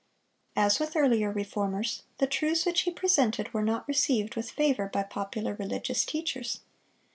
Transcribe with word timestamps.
As 0.55 0.79
with 0.79 0.95
earlier 0.95 1.31
Reformers, 1.31 2.01
the 2.17 2.25
truths 2.25 2.65
which 2.65 2.81
he 2.81 2.91
presented 2.91 3.53
were 3.53 3.61
not 3.61 3.87
received 3.87 4.33
with 4.35 4.49
favor 4.49 4.87
by 4.87 5.03
popular 5.03 5.53
religious 5.53 6.05
teachers. 6.05 6.61